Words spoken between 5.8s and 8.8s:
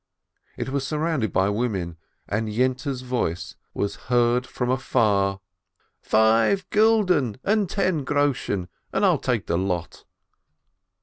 "Five gulden and ten groschen,